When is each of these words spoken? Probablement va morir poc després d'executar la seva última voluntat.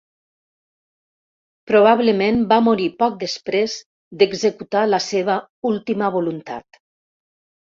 Probablement 1.71 2.41
va 2.55 2.59
morir 2.69 2.87
poc 3.03 3.19
després 3.25 3.77
d'executar 4.23 4.83
la 4.91 5.01
seva 5.09 5.37
última 5.75 6.11
voluntat. 6.17 6.83